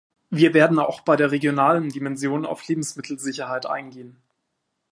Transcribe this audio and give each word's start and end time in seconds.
Wir 0.31 0.55
werden 0.55 0.79
auch 0.79 1.01
bei 1.01 1.15
der 1.15 1.29
regionalen 1.29 1.89
Dimension 1.89 2.47
auf 2.47 2.67
Lebensmittelsicherheit 2.67 3.67
eingehen. 3.67 4.17